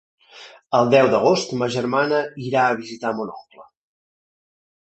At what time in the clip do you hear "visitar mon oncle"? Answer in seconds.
2.83-3.71